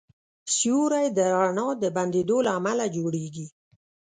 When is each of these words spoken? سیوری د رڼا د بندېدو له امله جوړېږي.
سیوری 0.55 1.07
د 1.17 1.19
رڼا 1.35 1.67
د 1.83 1.85
بندېدو 1.95 2.37
له 2.45 2.51
امله 2.59 2.85
جوړېږي. 2.95 3.47